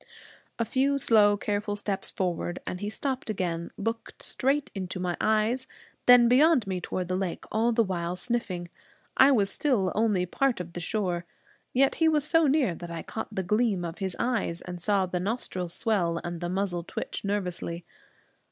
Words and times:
A 0.57 0.65
few 0.65 0.97
slow 0.97 1.37
careful 1.37 1.75
steps 1.75 2.09
forward, 2.09 2.57
and 2.65 2.79
he 2.79 2.89
stopped 2.89 3.29
again, 3.29 3.69
looked 3.77 4.23
straight 4.23 4.71
into 4.73 4.99
my 4.99 5.15
eyes, 5.21 5.67
then 6.07 6.27
beyond 6.27 6.65
me 6.65 6.81
towards 6.81 7.07
the 7.07 7.15
lake, 7.15 7.45
all 7.51 7.71
the 7.71 7.83
while 7.83 8.15
sniffing. 8.15 8.69
I 9.15 9.29
was 9.31 9.51
still 9.51 9.91
only 9.93 10.25
part 10.25 10.59
of 10.59 10.73
the 10.73 10.79
shore. 10.79 11.27
Yet 11.71 11.93
he 12.01 12.09
was 12.09 12.23
so 12.25 12.47
near 12.47 12.73
that 12.73 12.89
I 12.89 13.03
caught 13.03 13.35
the 13.35 13.43
gleam 13.43 13.85
of 13.85 13.99
his 13.99 14.15
eyes, 14.17 14.61
and 14.61 14.81
saw 14.81 15.05
the 15.05 15.19
nostrils 15.19 15.71
swell 15.71 16.17
and 16.23 16.41
the 16.41 16.49
muzzle 16.49 16.81
twitch 16.83 17.23
nervously. 17.23 17.85